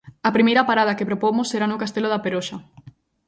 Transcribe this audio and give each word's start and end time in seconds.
A 0.27 0.29
primeira 0.35 0.67
parada 0.69 0.95
que 0.97 1.09
propomos 1.09 1.49
será 1.51 1.65
no 1.69 1.81
Castelo 1.83 2.11
da 2.11 2.23
Peroxa. 2.25 2.57